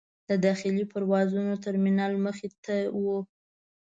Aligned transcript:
د 0.29 0.31
داخلي 0.45 0.83
پروازونو 0.91 1.53
ترمینل 1.65 2.13
مخې 2.25 2.49
ته 2.63 2.75
و. 3.01 3.03